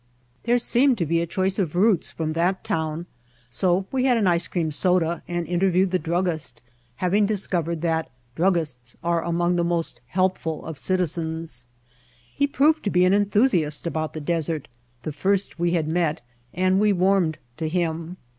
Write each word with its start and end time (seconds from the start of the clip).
There 0.45 0.57
seemed 0.57 0.97
to 0.97 1.05
be 1.05 1.21
a 1.21 1.27
choice 1.27 1.59
of 1.59 1.75
routes 1.75 2.09
from 2.09 2.33
that 2.33 2.63
town 2.63 3.05
so 3.51 3.85
we 3.91 4.05
had 4.05 4.17
an 4.17 4.25
ice 4.25 4.47
cream 4.47 4.71
soda 4.71 5.21
and 5.27 5.45
inter 5.45 5.69
viewed 5.69 5.91
the 5.91 5.99
druggist, 5.99 6.59
having 6.95 7.27
discovered 7.27 7.83
that 7.83 8.09
druggists 8.35 8.95
are 9.03 9.23
among 9.23 9.57
the 9.57 9.63
most 9.63 10.01
helpful 10.07 10.65
of 10.65 10.79
citizens. 10.79 11.67
He 12.35 12.47
proved 12.47 12.83
to 12.85 12.89
be 12.89 13.05
an 13.05 13.13
enthusiast 13.13 13.85
about 13.85 14.13
the 14.13 14.21
desert, 14.21 14.67
the 15.03 15.11
first 15.11 15.59
we 15.59 15.73
had 15.73 15.87
met, 15.87 16.21
and 16.51 16.79
we 16.79 16.91
warmed 16.91 17.37
to 17.57 17.69
him. 17.69 18.17